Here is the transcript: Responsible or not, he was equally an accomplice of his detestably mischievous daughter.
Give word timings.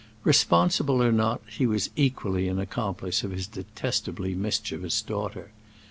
Responsible 0.23 1.03
or 1.03 1.11
not, 1.11 1.43
he 1.47 1.67
was 1.67 1.91
equally 1.95 2.47
an 2.47 2.57
accomplice 2.57 3.23
of 3.23 3.29
his 3.29 3.45
detestably 3.45 4.33
mischievous 4.33 4.99
daughter. 5.03 5.51